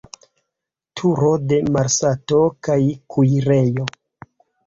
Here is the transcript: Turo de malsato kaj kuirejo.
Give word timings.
Turo 1.01 1.33
de 1.51 1.59
malsato 1.75 2.39
kaj 2.69 2.79
kuirejo. 3.17 3.85